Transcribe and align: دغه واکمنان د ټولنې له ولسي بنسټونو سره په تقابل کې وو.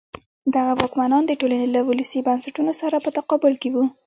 دغه 0.55 0.71
واکمنان 0.79 1.23
د 1.27 1.31
ټولنې 1.39 1.67
له 1.75 1.79
ولسي 1.89 2.19
بنسټونو 2.27 2.71
سره 2.81 2.95
په 3.05 3.09
تقابل 3.17 3.53
کې 3.61 3.69
وو. 3.73 3.85